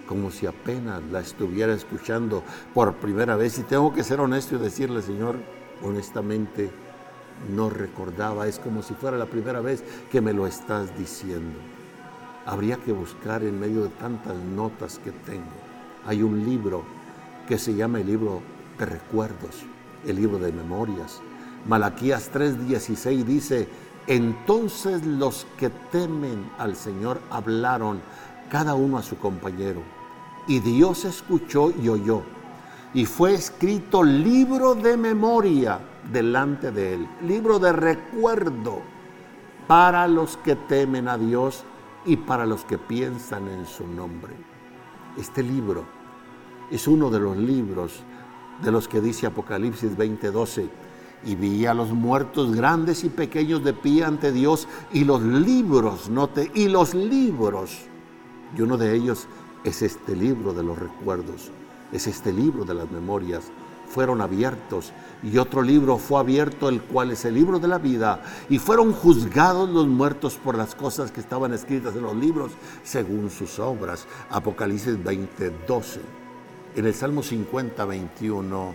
[0.07, 2.43] como si apenas la estuviera escuchando
[2.75, 3.59] por primera vez.
[3.59, 5.37] Y tengo que ser honesto y decirle, Señor,
[5.83, 6.71] honestamente,
[7.55, 11.59] no recordaba, es como si fuera la primera vez que me lo estás diciendo.
[12.47, 15.45] Habría que buscar en medio de tantas notas que tengo.
[16.07, 16.83] Hay un libro
[17.47, 18.41] que se llama el libro
[18.79, 19.65] de recuerdos,
[20.07, 21.21] el libro de memorias.
[21.67, 23.69] Malaquías 3:16 dice,
[24.09, 28.01] entonces los que temen al Señor hablaron
[28.51, 29.83] cada uno a su compañero
[30.47, 32.23] y Dios escuchó y oyó.
[32.95, 35.79] Y fue escrito libro de memoria
[36.11, 38.81] delante de él, libro de recuerdo
[39.67, 41.65] para los que temen a Dios
[42.07, 44.33] y para los que piensan en su nombre.
[45.19, 45.85] Este libro
[46.71, 48.03] es uno de los libros
[48.63, 50.71] de los que dice Apocalipsis 20:12.
[51.25, 56.09] Y vi a los muertos grandes y pequeños de pie ante Dios y los libros,
[56.09, 57.89] note, y los libros.
[58.57, 59.27] Y uno de ellos
[59.65, 61.51] es este libro de los recuerdos,
[61.93, 63.51] es este libro de las memorias.
[63.89, 68.23] Fueron abiertos y otro libro fue abierto, el cual es el libro de la vida,
[68.51, 72.53] y fueron juzgados los muertos por las cosas que estaban escritas en los libros
[72.85, 74.07] según sus obras.
[74.31, 76.01] Apocalipsis 20, 12.
[76.77, 78.75] En el Salmo 50, 21,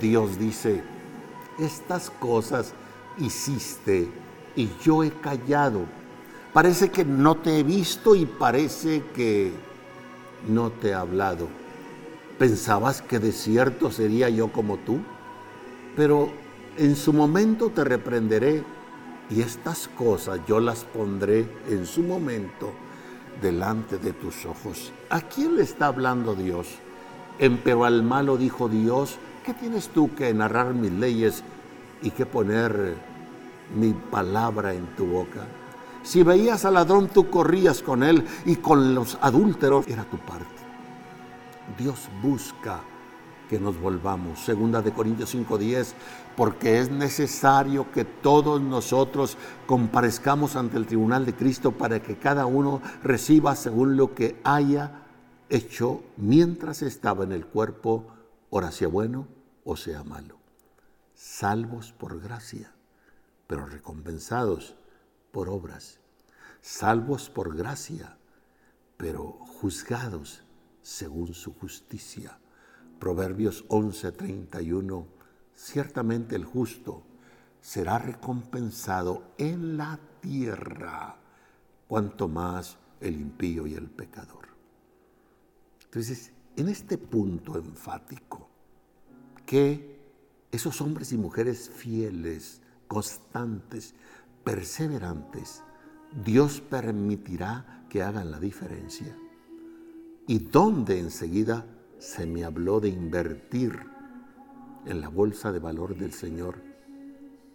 [0.00, 0.84] Dios dice,
[1.58, 2.72] estas cosas
[3.18, 4.08] hiciste
[4.56, 5.86] y yo he callado.
[6.52, 9.52] Parece que no te he visto y parece que
[10.48, 11.48] no te he hablado.
[12.38, 15.00] ¿Pensabas que de cierto sería yo como tú?
[15.96, 16.30] Pero
[16.76, 18.64] en su momento te reprenderé
[19.30, 22.72] y estas cosas yo las pondré en su momento
[23.40, 24.92] delante de tus ojos.
[25.08, 26.68] ¿A quién le está hablando Dios?
[27.64, 31.42] Pero al malo dijo Dios, ¿qué tienes tú que narrar mis leyes
[32.02, 32.94] y que poner
[33.76, 35.46] mi palabra en tu boca?
[36.02, 40.46] Si veías al ladrón, tú corrías con él y con los adúlteros era tu parte.
[41.78, 42.80] Dios busca
[43.48, 44.40] que nos volvamos.
[44.40, 45.94] Segunda de Corintios 5:10,
[46.36, 52.46] porque es necesario que todos nosotros comparezcamos ante el tribunal de Cristo para que cada
[52.46, 55.02] uno reciba según lo que haya
[55.50, 58.06] hecho mientras estaba en el cuerpo,
[58.54, 59.28] ora sea bueno
[59.64, 60.36] o sea malo.
[61.14, 62.70] Salvos por gracia,
[63.46, 64.76] pero recompensados
[65.30, 66.00] por obras.
[66.60, 68.18] Salvos por gracia,
[68.98, 70.42] pero juzgados
[70.82, 72.38] según su justicia.
[72.98, 75.06] Proverbios 11:31,
[75.54, 77.04] ciertamente el justo
[77.62, 81.16] será recompensado en la tierra,
[81.88, 84.48] cuanto más el impío y el pecador.
[85.84, 88.48] Entonces, en este punto enfático,
[89.46, 90.00] que
[90.50, 93.94] esos hombres y mujeres fieles, constantes,
[94.44, 95.62] perseverantes,
[96.24, 99.16] Dios permitirá que hagan la diferencia
[100.26, 101.66] y donde enseguida
[101.98, 103.78] se me habló de invertir
[104.84, 106.56] en la bolsa de valor del Señor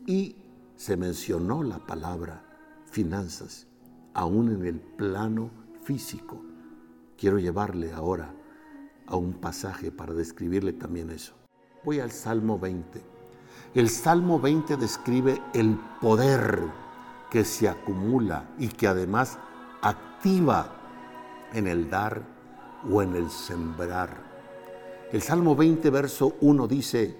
[0.05, 0.35] y
[0.75, 2.43] se mencionó la palabra
[2.85, 3.67] finanzas,
[4.13, 5.51] aún en el plano
[5.83, 6.41] físico.
[7.17, 8.33] Quiero llevarle ahora
[9.07, 11.33] a un pasaje para describirle también eso.
[11.83, 13.01] Voy al Salmo 20.
[13.73, 16.61] El Salmo 20 describe el poder
[17.29, 19.37] que se acumula y que además
[19.81, 20.75] activa
[21.53, 22.23] en el dar
[22.89, 24.25] o en el sembrar.
[25.11, 27.17] El Salmo 20, verso 1 dice,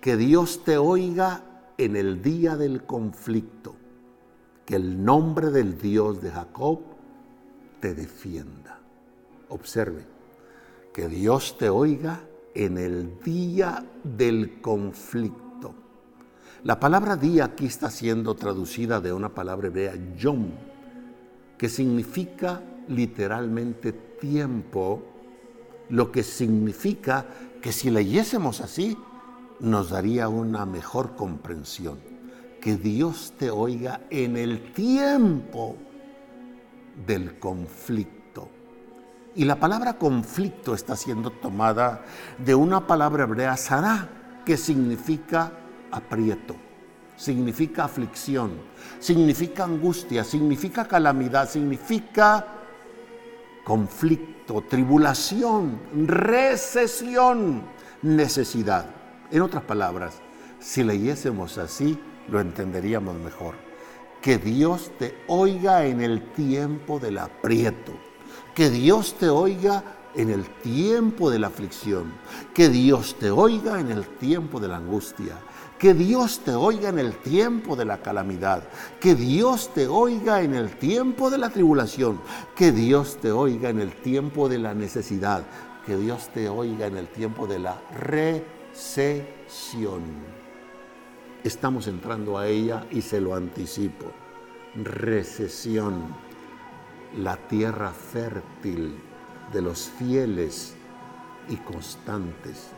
[0.00, 1.42] que Dios te oiga
[1.78, 3.74] en el día del conflicto,
[4.64, 6.80] que el nombre del Dios de Jacob
[7.80, 8.78] te defienda.
[9.48, 10.15] Observe,
[10.96, 12.22] que Dios te oiga
[12.54, 15.74] en el día del conflicto.
[16.64, 20.52] La palabra día aquí está siendo traducida de una palabra hebrea, yom,
[21.58, 25.02] que significa literalmente tiempo,
[25.90, 27.26] lo que significa
[27.60, 28.96] que si leyésemos así,
[29.60, 31.98] nos daría una mejor comprensión.
[32.58, 35.76] Que Dios te oiga en el tiempo
[37.06, 38.25] del conflicto.
[39.36, 42.06] Y la palabra conflicto está siendo tomada
[42.38, 44.08] de una palabra hebrea, sará,
[44.46, 45.52] que significa
[45.92, 46.56] aprieto,
[47.16, 48.52] significa aflicción,
[48.98, 52.46] significa angustia, significa calamidad, significa
[53.62, 57.62] conflicto, tribulación, recesión,
[58.00, 58.86] necesidad.
[59.30, 60.22] En otras palabras,
[60.60, 63.54] si leyésemos así, lo entenderíamos mejor.
[64.22, 67.92] Que Dios te oiga en el tiempo del aprieto.
[68.56, 69.84] Que Dios te oiga
[70.16, 72.12] en el tiempo de la aflicción.
[72.52, 75.36] Que Dios te oiga en el tiempo de la angustia
[75.78, 78.64] que Dios te oiga en el tiempo de la calamidad.
[78.98, 82.20] Que Dios te oiga en el tiempo de la tribulación.
[82.54, 85.44] Que Dios te oiga en el tiempo de la necesidad.
[85.84, 88.72] Que Dios te oiga en el tiempo de la recesión.
[91.44, 94.06] Estamos entrando a ella y se lo anticipo.
[94.74, 96.25] Recesión.
[97.18, 98.94] La tierra fértil
[99.52, 100.74] de los fieles
[101.48, 102.68] y constantes,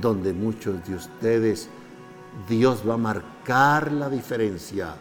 [0.00, 1.68] donde muchos de ustedes
[2.48, 4.96] Dios va a marcar la diferencia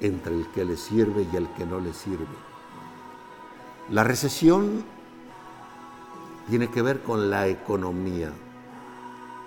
[0.00, 2.26] entre el que le sirve y el que no le sirve.
[3.90, 4.84] La recesión
[6.48, 8.32] tiene que ver con la economía.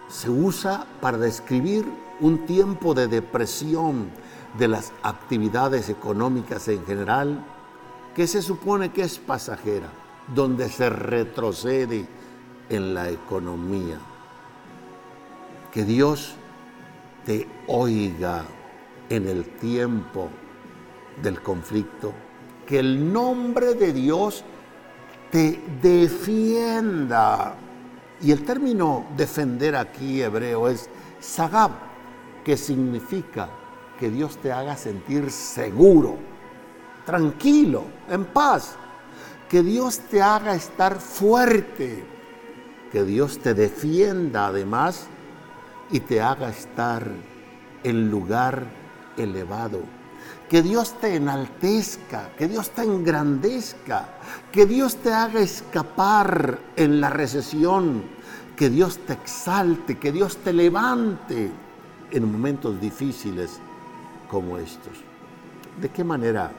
[0.07, 1.85] Se usa para describir
[2.21, 4.09] un tiempo de depresión
[4.57, 7.43] de las actividades económicas en general,
[8.15, 9.89] que se supone que es pasajera,
[10.33, 12.07] donde se retrocede
[12.69, 13.99] en la economía.
[15.71, 16.35] Que Dios
[17.25, 18.45] te oiga
[19.09, 20.29] en el tiempo
[21.21, 22.13] del conflicto,
[22.65, 24.45] que el nombre de Dios
[25.29, 27.55] te defienda.
[28.21, 31.71] Y el término defender aquí hebreo es sagab,
[32.45, 33.49] que significa
[33.99, 36.17] que Dios te haga sentir seguro,
[37.05, 38.75] tranquilo, en paz,
[39.49, 42.03] que Dios te haga estar fuerte,
[42.91, 45.07] que Dios te defienda además
[45.91, 47.07] y te haga estar
[47.83, 48.65] en lugar
[49.17, 49.81] elevado,
[50.49, 54.09] que Dios te enaltezca, que Dios te engrandezca,
[54.51, 58.03] que Dios te haga escapar en la recesión,
[58.55, 61.51] que Dios te exalte, que Dios te levante
[62.11, 63.59] en momentos difíciles
[64.29, 64.93] como estos.
[65.79, 66.51] ¿De qué manera?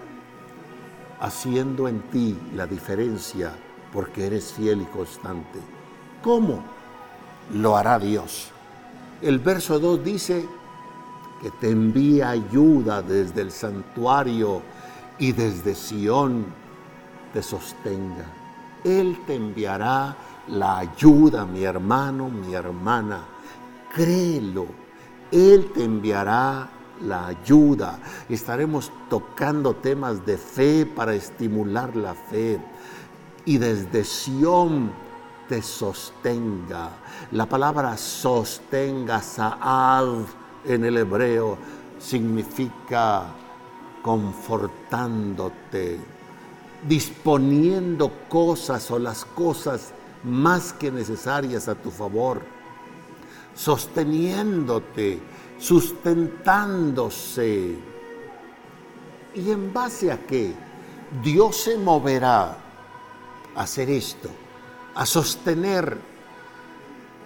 [1.20, 3.52] Haciendo en ti la diferencia
[3.92, 5.58] porque eres fiel y constante.
[6.22, 6.62] ¿Cómo?
[7.54, 8.50] Lo hará Dios.
[9.22, 10.46] El verso 2 dice
[11.40, 14.62] que te envía ayuda desde el santuario
[15.18, 16.46] y desde Sión
[17.32, 18.26] te sostenga.
[18.84, 20.16] Él te enviará
[20.48, 23.20] la ayuda, mi hermano, mi hermana.
[23.94, 24.66] Créelo.
[25.32, 26.68] Él te enviará
[27.02, 27.98] la ayuda.
[28.28, 32.60] Estaremos tocando temas de fe para estimular la fe.
[33.44, 34.90] Y desde Sión
[35.48, 36.90] te sostenga.
[37.32, 40.24] La palabra sostenga, Saad,
[40.64, 41.56] en el hebreo,
[41.98, 43.26] significa
[44.02, 45.98] confortándote,
[46.86, 52.42] disponiendo cosas o las cosas más que necesarias a tu favor,
[53.54, 55.20] sosteniéndote,
[55.58, 57.76] sustentándose.
[59.34, 60.54] ¿Y en base a qué?
[61.22, 62.56] Dios se moverá
[63.54, 64.28] a hacer esto,
[64.94, 65.98] a sostener,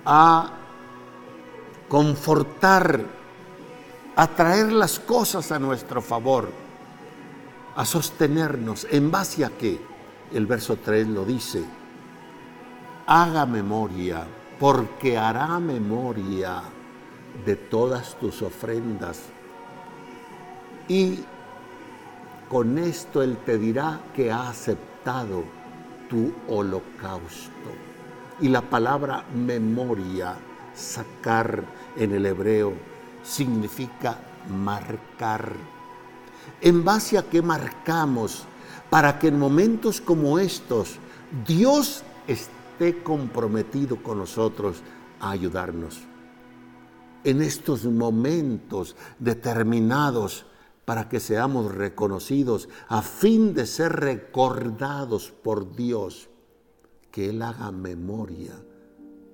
[0.04, 0.50] a
[1.88, 3.04] confortar,
[4.16, 6.50] a traer las cosas a nuestro favor,
[7.76, 8.86] a sostenernos.
[8.90, 9.78] ¿En base a qué?
[10.32, 11.64] El verso 3 lo dice.
[13.06, 14.24] Haga memoria,
[14.58, 16.62] porque hará memoria
[17.44, 19.20] de todas tus ofrendas.
[20.88, 21.20] Y
[22.48, 25.44] con esto Él te dirá que ha aceptado
[26.09, 27.50] tu holocausto.
[28.40, 30.35] Y la palabra memoria,
[30.74, 31.62] sacar
[31.96, 32.72] en el hebreo,
[33.22, 35.53] significa marcar.
[36.61, 38.44] ¿En base a qué marcamos?
[38.88, 40.96] Para que en momentos como estos
[41.46, 44.83] Dios esté comprometido con nosotros
[45.20, 46.10] a ayudarnos
[47.24, 50.46] en estos momentos determinados
[50.85, 56.28] para que seamos reconocidos, a fin de ser recordados por Dios,
[57.11, 58.54] que Él haga memoria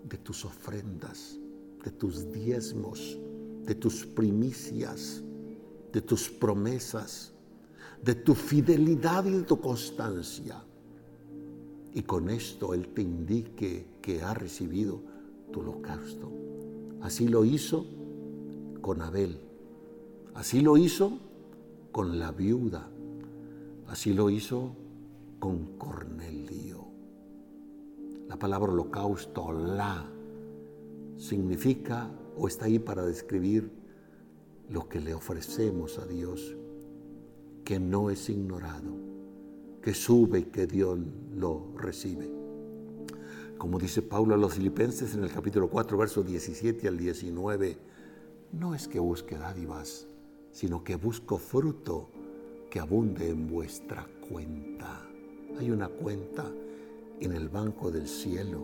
[0.05, 1.38] de tus ofrendas,
[1.83, 3.18] de tus diezmos,
[3.64, 5.22] de tus primicias,
[5.92, 7.33] de tus promesas,
[8.03, 10.62] de tu fidelidad y de tu constancia.
[11.94, 15.03] Y con esto Él te indique que ha recibido
[15.51, 16.45] tu holocausto.
[17.00, 17.87] Así lo hizo
[18.80, 19.38] con Abel.
[20.35, 21.18] Así lo hizo
[21.92, 22.88] con la viuda.
[23.88, 24.74] Así lo hizo
[25.38, 26.85] con Cornelio.
[28.28, 30.04] La palabra holocausto, la,
[31.16, 33.70] significa o está ahí para describir
[34.68, 36.56] lo que le ofrecemos a Dios,
[37.64, 38.92] que no es ignorado,
[39.80, 40.98] que sube y que Dios
[41.35, 42.36] lo recibe.
[43.59, 47.79] Como dice Pablo a los filipenses en el capítulo 4, versos 17 al 19,
[48.53, 50.07] no es que busque dádivas,
[50.53, 52.11] sino que busco fruto
[52.71, 55.09] que abunde en vuestra cuenta.
[55.59, 56.45] Hay una cuenta
[57.19, 58.61] en el banco del cielo,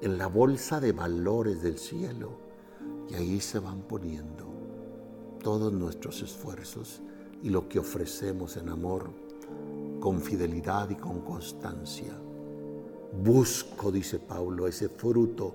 [0.00, 2.38] en la bolsa de valores del cielo,
[3.10, 4.46] y ahí se van poniendo
[5.42, 7.02] todos nuestros esfuerzos
[7.42, 9.10] y lo que ofrecemos en amor,
[9.98, 12.16] con fidelidad y con constancia.
[13.12, 15.54] Busco, dice Pablo, ese fruto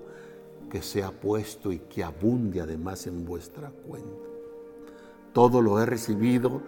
[0.70, 4.28] que sea puesto y que abunde además en vuestra cuenta.
[5.32, 6.62] Todo lo he recibido,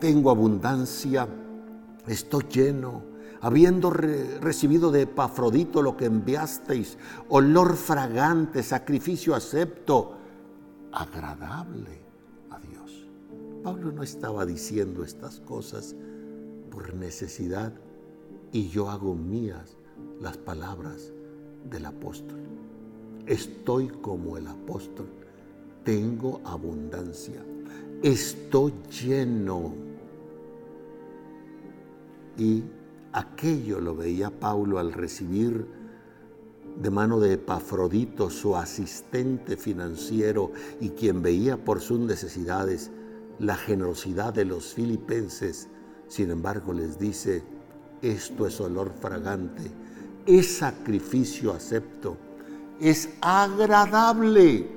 [0.00, 1.26] tengo abundancia,
[2.06, 3.02] estoy lleno,
[3.40, 10.14] habiendo recibido de Epafrodito lo que enviasteis, olor fragante, sacrificio acepto,
[10.92, 12.00] agradable
[12.50, 13.06] a Dios.
[13.62, 15.94] Pablo no estaba diciendo estas cosas
[16.70, 17.72] por necesidad
[18.52, 19.77] y yo hago mías
[20.20, 21.12] las palabras
[21.70, 22.38] del apóstol.
[23.26, 25.06] Estoy como el apóstol,
[25.84, 27.44] tengo abundancia,
[28.02, 29.74] estoy lleno.
[32.36, 32.62] Y
[33.12, 35.66] aquello lo veía Paulo al recibir
[36.80, 42.90] de mano de Epafrodito, su asistente financiero y quien veía por sus necesidades
[43.40, 45.68] la generosidad de los filipenses.
[46.06, 47.42] Sin embargo, les dice,
[48.00, 49.70] esto es olor fragante
[50.28, 52.18] es sacrificio acepto,
[52.78, 54.68] es agradable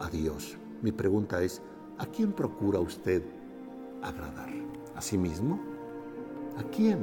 [0.00, 0.56] a Dios.
[0.82, 1.62] Mi pregunta es,
[1.98, 3.22] ¿a quién procura usted
[4.02, 4.50] agradar?
[4.96, 5.60] ¿A sí mismo?
[6.58, 6.98] ¿A quién?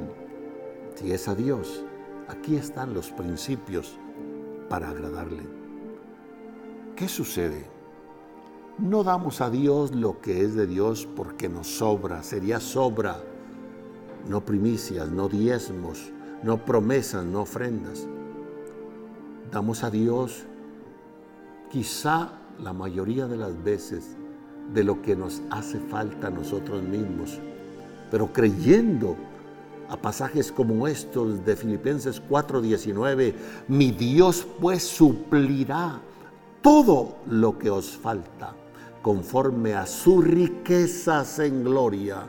[0.94, 1.82] Si es a Dios,
[2.28, 3.96] aquí están los principios
[4.68, 5.44] para agradarle.
[6.94, 7.64] ¿Qué sucede?
[8.76, 13.22] No damos a Dios lo que es de Dios porque nos sobra, sería sobra,
[14.28, 16.12] no primicias, no diezmos,
[16.42, 18.06] no promesas, no ofrendas.
[19.50, 20.44] Damos a Dios
[21.70, 24.16] quizá la mayoría de las veces
[24.72, 27.38] de lo que nos hace falta a nosotros mismos,
[28.10, 29.16] pero creyendo
[29.88, 33.34] a pasajes como estos de Filipenses 4:19,
[33.68, 36.00] mi Dios pues suplirá
[36.62, 38.54] todo lo que os falta
[39.02, 42.22] conforme a sus riquezas en gloria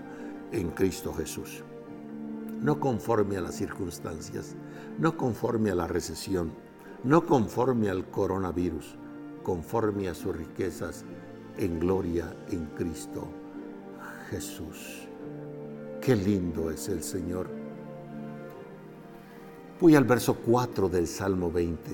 [0.51, 1.64] en Cristo Jesús.
[2.62, 4.55] No conforme a las circunstancias,
[4.99, 6.51] no conforme a la recesión,
[7.03, 8.95] no conforme al coronavirus,
[9.43, 11.03] conforme a sus riquezas
[11.57, 13.28] en gloria en Cristo
[14.30, 15.07] Jesús.
[15.99, 17.47] Qué lindo es el Señor.
[19.80, 21.91] Voy al verso 4 del Salmo 20.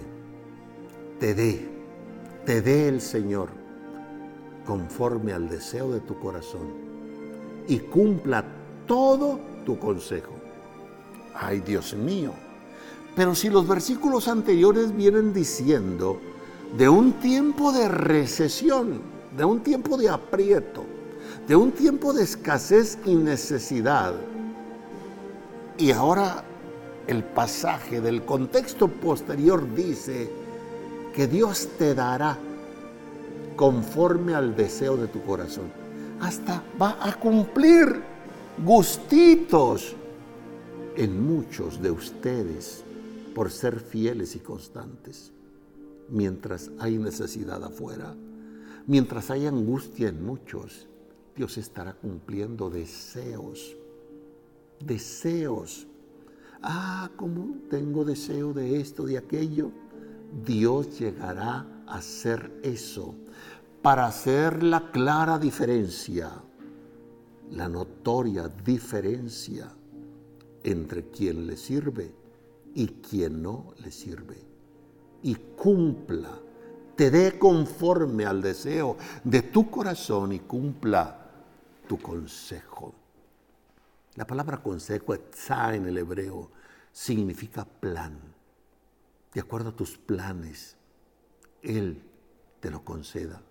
[1.20, 1.68] Te dé,
[2.45, 3.49] te dé el Señor
[4.65, 6.68] conforme al deseo de tu corazón
[7.68, 8.45] y cumpla
[8.86, 10.37] todo tu consejo.
[11.40, 12.34] Ay, Dios mío.
[13.16, 16.20] Pero si los versículos anteriores vienen diciendo
[16.78, 19.02] de un tiempo de recesión,
[19.36, 20.84] de un tiempo de aprieto,
[21.48, 24.14] de un tiempo de escasez y necesidad,
[25.78, 26.44] y ahora
[27.08, 30.30] el pasaje del contexto posterior dice
[31.14, 32.38] que Dios te dará
[33.56, 35.72] conforme al deseo de tu corazón.
[36.20, 38.02] Hasta va a cumplir
[38.64, 39.96] gustitos
[40.98, 42.84] en muchos de ustedes
[43.36, 45.32] por ser fieles y constantes.
[46.10, 48.16] Mientras hay necesidad afuera,
[48.88, 50.88] mientras hay angustia en muchos,
[51.36, 53.76] Dios estará cumpliendo deseos,
[54.80, 55.86] deseos.
[56.64, 59.72] Ah, como tengo deseo de esto, de aquello.
[60.43, 63.14] Dios llegará a hacer eso
[63.84, 66.32] para hacer la clara diferencia,
[67.52, 69.77] la notoria diferencia
[70.68, 72.13] entre quien le sirve
[72.76, 74.36] y quien no le sirve.
[75.24, 76.38] Y cumpla,
[76.95, 81.32] te dé conforme al deseo de tu corazón y cumpla
[81.88, 82.93] tu consejo.
[84.15, 86.51] La palabra consejo, etzá en el hebreo,
[86.91, 88.20] significa plan.
[89.34, 90.76] De acuerdo a tus planes,
[91.61, 92.01] Él
[92.59, 93.41] te lo conceda.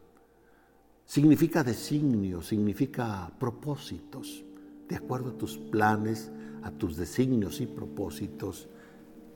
[1.06, 4.44] Significa designio, significa propósitos.
[4.86, 6.30] De acuerdo a tus planes,
[6.66, 8.68] a tus designios y propósitos,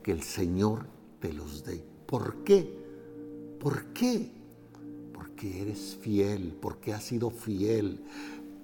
[0.03, 0.85] que el Señor
[1.21, 1.81] te los dé.
[2.05, 2.69] ¿Por qué?
[3.57, 4.31] ¿Por qué?
[5.13, 8.01] Porque eres fiel, porque has sido fiel,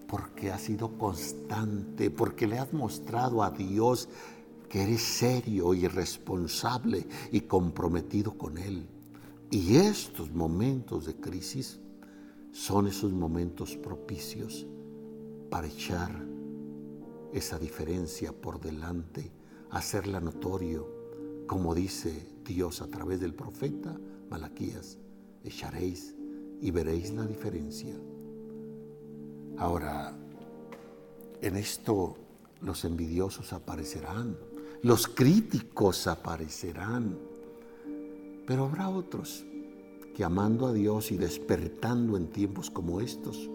[0.08, 4.10] porque has sido constante, porque le has mostrado a Dios
[4.70, 8.86] que eres serio y responsable y comprometido con Él.
[9.50, 11.80] Y estos momentos de crisis
[12.52, 14.68] son esos momentos propicios
[15.50, 16.37] para echar
[17.34, 19.32] esa diferencia por delante,
[19.72, 20.88] hacerla notorio,
[21.48, 23.98] como dice Dios a través del profeta
[24.30, 24.98] Malaquías,
[25.44, 26.16] echaréis
[26.62, 27.96] y veréis la diferencia.
[29.58, 30.16] Ahora,
[31.42, 32.16] en esto
[32.62, 34.38] los envidiosos aparecerán,
[34.82, 37.18] los críticos aparecerán,
[38.46, 39.46] pero habrá otros
[40.16, 43.50] que amando a Dios y despertando en tiempos como estos,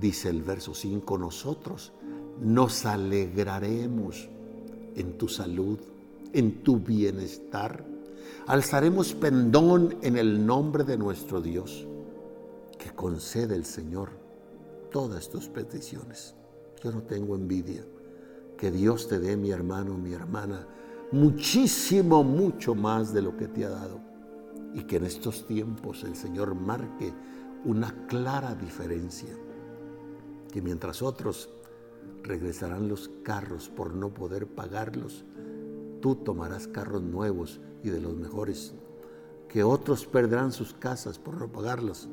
[0.00, 1.92] dice el verso 5, nosotros
[2.40, 4.28] nos alegraremos
[4.94, 5.78] en tu salud,
[6.32, 7.84] en tu bienestar.
[8.46, 11.86] Alzaremos pendón en el nombre de nuestro Dios,
[12.78, 14.10] que concede el Señor
[14.90, 16.34] todas tus peticiones.
[16.82, 17.84] Yo no tengo envidia.
[18.56, 20.66] Que Dios te dé, mi hermano, mi hermana,
[21.12, 24.00] muchísimo, mucho más de lo que te ha dado
[24.74, 27.12] y que en estos tiempos el Señor marque
[27.64, 29.30] una clara diferencia,
[30.52, 31.48] que mientras otros
[32.28, 35.24] regresarán los carros por no poder pagarlos,
[36.00, 38.74] tú tomarás carros nuevos y de los mejores,
[39.48, 42.06] que otros perderán sus casas por no pagarlos,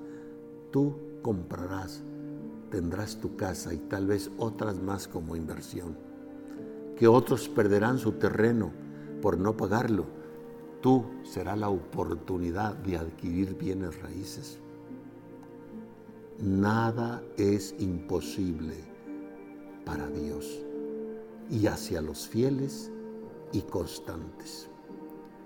[0.72, 2.02] tú comprarás,
[2.72, 5.98] tendrás tu casa y tal vez otras más como inversión,
[6.96, 8.72] que otros perderán su terreno
[9.22, 10.06] por no pagarlo,
[10.82, 14.60] tú será la oportunidad de adquirir bienes raíces.
[16.40, 18.95] Nada es imposible
[19.86, 20.46] para Dios
[21.50, 22.92] y hacia los fieles
[23.52, 24.68] y constantes.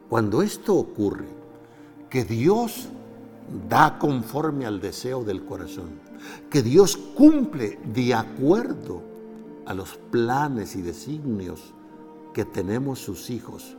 [0.10, 1.28] Cuando esto ocurre,
[2.10, 2.90] que Dios
[3.70, 6.00] da conforme al deseo del corazón,
[6.50, 9.02] que Dios cumple de acuerdo
[9.66, 11.74] a los planes y designios
[12.34, 13.78] que tenemos sus hijos,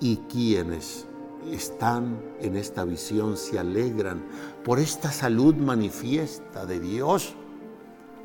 [0.00, 1.06] y quienes
[1.50, 4.22] están en esta visión se alegran
[4.64, 7.34] por esta salud manifiesta de Dios.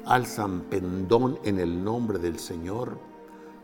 [0.06, 3.00] Alzan pendón en el nombre del Señor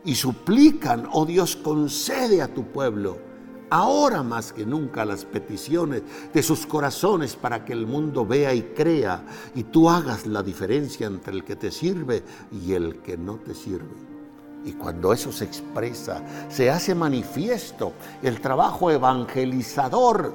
[0.04, 3.18] y suplican, oh Dios, concede a tu pueblo
[3.70, 8.62] ahora más que nunca las peticiones de sus corazones para que el mundo vea y
[8.62, 9.24] crea
[9.54, 12.22] y tú hagas la diferencia entre el que te sirve
[12.52, 14.16] y el que no te sirve.
[14.64, 20.34] Y cuando eso se expresa, se hace manifiesto, el trabajo evangelizador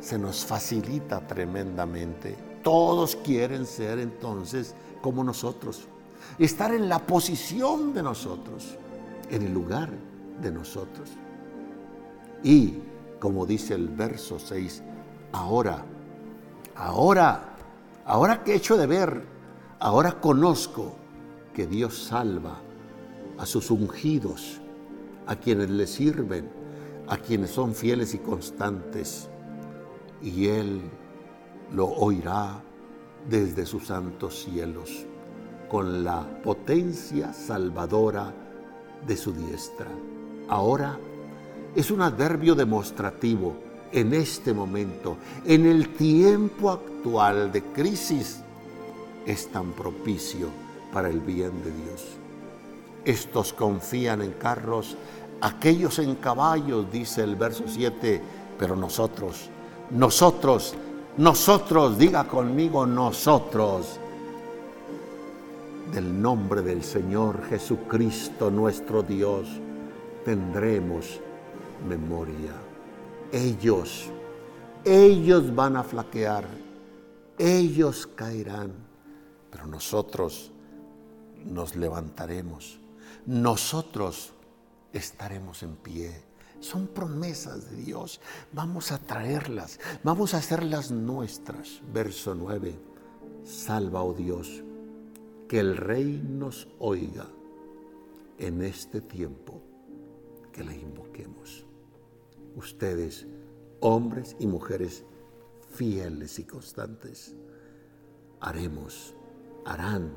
[0.00, 2.36] se nos facilita tremendamente.
[2.62, 5.86] Todos quieren ser entonces como nosotros,
[6.38, 8.76] estar en la posición de nosotros,
[9.30, 9.90] en el lugar
[10.40, 11.10] de nosotros.
[12.42, 12.74] Y,
[13.18, 14.82] como dice el verso 6,
[15.32, 15.84] ahora,
[16.74, 17.54] ahora,
[18.04, 19.24] ahora que he hecho de ver,
[19.78, 20.94] ahora conozco
[21.54, 22.58] que Dios salva
[23.38, 24.60] a sus ungidos,
[25.26, 26.50] a quienes le sirven,
[27.08, 29.28] a quienes son fieles y constantes.
[30.22, 30.82] Y Él
[31.72, 32.62] lo oirá
[33.28, 35.06] desde sus santos cielos,
[35.68, 38.32] con la potencia salvadora
[39.06, 39.88] de su diestra.
[40.48, 40.98] Ahora
[41.74, 43.54] es un adverbio demostrativo
[43.92, 48.40] en este momento, en el tiempo actual de crisis,
[49.26, 50.48] es tan propicio
[50.92, 52.04] para el bien de Dios.
[53.04, 54.96] Estos confían en carros,
[55.40, 58.20] aquellos en caballos, dice el verso 7,
[58.58, 59.48] pero nosotros,
[59.90, 60.74] nosotros,
[61.16, 63.98] nosotros, diga conmigo, nosotros,
[65.92, 69.48] del nombre del Señor Jesucristo nuestro Dios,
[70.24, 71.20] tendremos
[71.88, 72.52] memoria.
[73.32, 74.06] Ellos,
[74.84, 76.46] ellos van a flaquear,
[77.38, 78.72] ellos caerán,
[79.50, 80.52] pero nosotros
[81.44, 82.80] nos levantaremos
[83.26, 84.32] nosotros
[84.92, 86.29] estaremos en pie.
[86.60, 88.20] Son promesas de Dios.
[88.52, 91.80] Vamos a traerlas, vamos a hacerlas nuestras.
[91.92, 92.78] Verso 9.
[93.44, 94.62] Salva, oh Dios,
[95.48, 97.26] que el Rey nos oiga
[98.38, 99.62] en este tiempo
[100.52, 101.64] que le invoquemos.
[102.54, 103.26] Ustedes,
[103.80, 105.04] hombres y mujeres
[105.72, 107.34] fieles y constantes,
[108.40, 109.14] haremos,
[109.64, 110.12] harán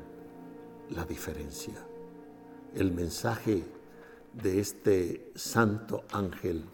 [0.90, 1.74] la diferencia
[2.74, 3.64] el mensaje
[4.42, 6.64] de este santo ángel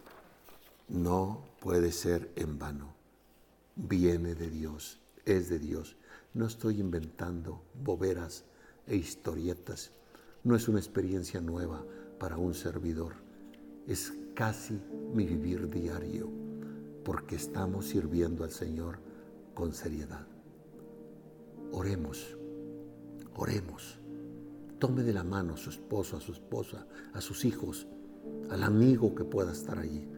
[0.88, 2.94] no puede ser en vano.
[3.76, 5.96] Viene de Dios, es de Dios.
[6.32, 8.44] No estoy inventando boberas
[8.86, 9.90] e historietas.
[10.42, 11.84] No es una experiencia nueva
[12.18, 13.14] para un servidor.
[13.86, 14.80] Es casi
[15.14, 16.30] mi vivir diario,
[17.04, 18.98] porque estamos sirviendo al Señor
[19.54, 20.26] con seriedad.
[21.72, 22.36] Oremos,
[23.36, 23.99] oremos
[24.80, 27.86] Tome de la mano a su esposo, a su esposa, a sus hijos,
[28.48, 30.08] al amigo que pueda estar allí.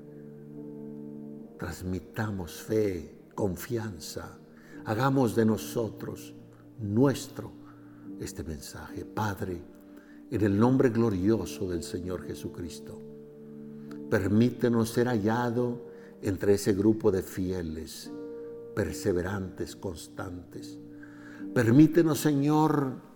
[1.59, 4.39] Transmitamos fe, confianza.
[4.85, 6.33] Hagamos de nosotros
[6.81, 7.51] nuestro
[8.21, 9.05] este mensaje.
[9.05, 9.61] Padre,
[10.31, 13.01] en el nombre glorioso del Señor Jesucristo,
[14.09, 15.89] permítenos ser hallado
[16.23, 18.13] entre ese grupo de fieles,
[18.77, 20.79] perseverantes, constantes.
[21.53, 23.12] Permítenos, Señor,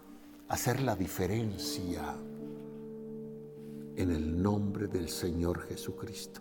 [0.49, 2.17] hacer la diferencia
[3.97, 6.41] en el nombre del Señor Jesucristo.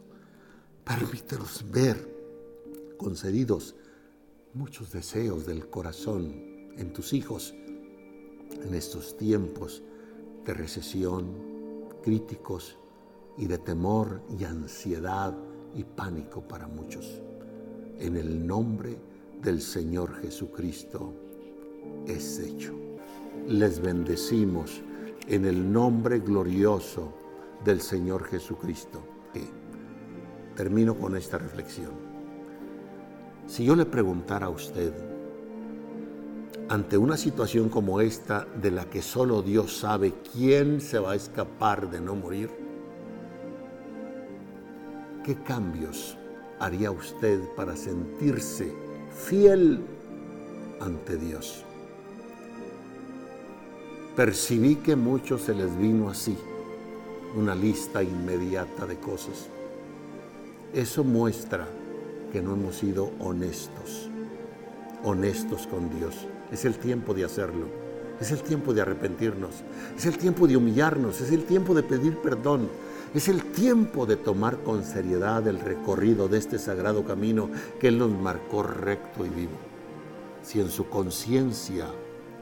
[0.84, 2.16] Permítenos ver
[2.98, 3.76] concedidos
[4.54, 7.56] muchos deseos del corazón en tus hijos
[8.64, 9.82] en estos tiempos
[10.46, 12.78] de recesión, críticos
[13.38, 15.36] y de temor y ansiedad
[15.74, 17.22] y pánico para muchos.
[17.98, 18.98] En el nombre
[19.42, 21.14] del Señor Jesucristo
[22.06, 22.85] es hecho
[23.48, 24.82] les bendecimos
[25.28, 27.14] en el nombre glorioso
[27.64, 29.02] del Señor Jesucristo.
[30.56, 31.92] Termino con esta reflexión.
[33.46, 34.94] Si yo le preguntara a usted,
[36.70, 41.16] ante una situación como esta de la que solo Dios sabe quién se va a
[41.16, 42.50] escapar de no morir,
[45.24, 46.18] ¿qué cambios
[46.60, 48.74] haría usted para sentirse
[49.12, 49.82] fiel
[50.80, 51.65] ante Dios?
[54.16, 56.38] Percibí que muchos se les vino así,
[57.36, 59.48] una lista inmediata de cosas.
[60.74, 61.68] Eso muestra
[62.32, 64.10] que no hemos sido honestos,
[65.04, 66.28] honestos con Dios.
[66.52, 67.66] Es el tiempo de hacerlo,
[68.22, 69.64] es el tiempo de arrepentirnos,
[69.98, 72.70] es el tiempo de humillarnos, es el tiempo de pedir perdón,
[73.14, 77.50] es el tiempo de tomar con seriedad el recorrido de este sagrado camino
[77.80, 79.58] que Él nos marcó recto y vivo.
[80.42, 81.88] Si en su conciencia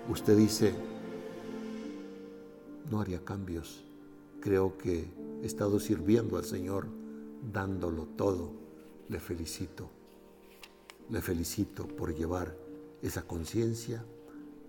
[0.09, 0.73] usted dice,
[2.89, 3.83] no haría cambios.
[4.39, 5.07] Creo que
[5.41, 6.87] he estado sirviendo al Señor
[7.51, 8.63] dándolo todo
[9.09, 9.89] le felicito.
[11.09, 12.55] Le felicito por llevar
[13.01, 14.03] esa conciencia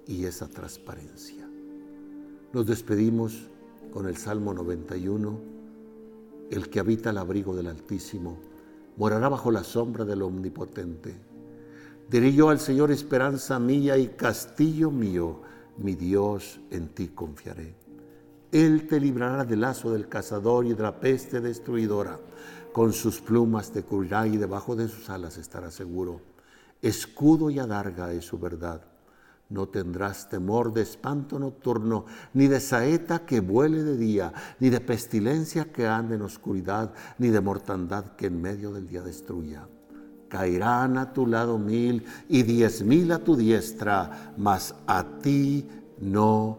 [0.06, 1.48] y esa transparencia.
[2.52, 3.48] Nos despedimos
[3.92, 5.40] con el Salmo 91.
[6.50, 8.38] El que habita el abrigo del Altísimo
[8.96, 11.14] morará bajo la sombra del Omnipotente.
[12.10, 15.40] Diré yo al Señor esperanza mía y castillo mío,
[15.78, 17.83] mi Dios, en ti confiaré.
[18.54, 22.20] Él te librará del lazo del cazador y de la peste destruidora.
[22.72, 26.20] Con sus plumas te cubrirá y debajo de sus alas estará seguro.
[26.80, 28.80] Escudo y adarga es su verdad.
[29.48, 34.80] No tendrás temor de espanto nocturno, ni de saeta que vuele de día, ni de
[34.80, 39.66] pestilencia que ande en oscuridad, ni de mortandad que en medio del día destruya.
[40.28, 46.58] Caerán a tu lado mil y diez mil a tu diestra, mas a ti no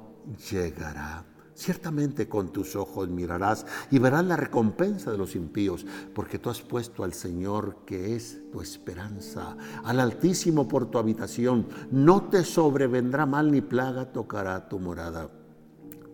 [0.52, 1.25] llegará.
[1.56, 6.62] Ciertamente con tus ojos mirarás y verás la recompensa de los impíos, porque tú has
[6.62, 11.66] puesto al Señor que es tu esperanza, al Altísimo por tu habitación.
[11.92, 15.30] No te sobrevendrá mal ni plaga tocará tu morada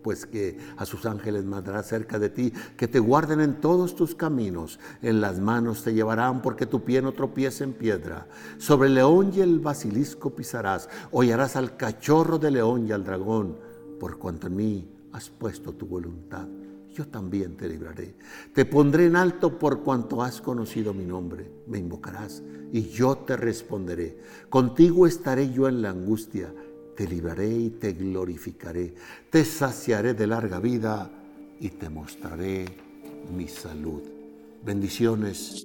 [0.02, 4.16] pues que a sus ángeles mandará cerca de ti, que te guarden en todos tus
[4.16, 8.26] caminos, en las manos te llevarán porque tu pie no tropiece en piedra.
[8.58, 13.56] Sobre el león y el basilisco pisarás, hollarás al cachorro de león y al dragón,
[14.00, 16.46] por cuanto en mí has puesto tu voluntad,
[16.94, 18.14] yo también te libraré.
[18.54, 21.50] Te pondré en alto por cuanto has conocido mi nombre.
[21.66, 22.42] Me invocarás
[22.72, 24.18] y yo te responderé.
[24.50, 26.52] Contigo estaré yo en la angustia.
[26.96, 28.94] Te libraré y te glorificaré.
[29.30, 31.10] Te saciaré de larga vida
[31.58, 32.66] y te mostraré
[33.34, 34.02] mi salud.
[34.64, 35.64] Bendiciones.